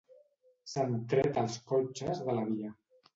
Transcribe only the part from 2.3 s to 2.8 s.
de la via.